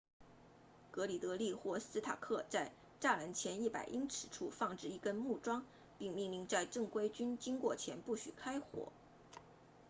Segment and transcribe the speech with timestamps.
[0.89, 5.63] 格里德利 gridley 或斯塔克 stark 在栅栏前100英尺30米处放置一根木桩
[5.99, 8.91] 并命令在正规军经过前不许开火